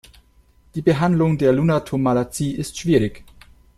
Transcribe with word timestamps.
Die 0.73 0.81
Behandlung 0.81 1.37
der 1.37 1.53
Lunatum-Malazie 1.53 2.53
ist 2.55 2.75
schwierig. 2.79 3.23